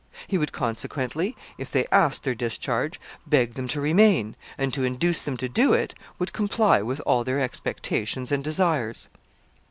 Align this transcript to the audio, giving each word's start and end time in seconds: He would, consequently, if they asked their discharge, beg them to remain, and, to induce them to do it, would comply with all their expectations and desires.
He 0.25 0.39
would, 0.39 0.51
consequently, 0.51 1.37
if 1.59 1.69
they 1.71 1.85
asked 1.91 2.23
their 2.23 2.33
discharge, 2.33 2.99
beg 3.27 3.53
them 3.53 3.67
to 3.67 3.79
remain, 3.79 4.35
and, 4.57 4.73
to 4.73 4.83
induce 4.83 5.21
them 5.21 5.37
to 5.37 5.47
do 5.47 5.73
it, 5.73 5.93
would 6.17 6.33
comply 6.33 6.81
with 6.81 6.99
all 7.05 7.23
their 7.23 7.39
expectations 7.39 8.31
and 8.31 8.43
desires. 8.43 9.09